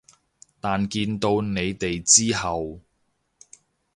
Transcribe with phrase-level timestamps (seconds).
[0.59, 2.79] 但見到你哋之後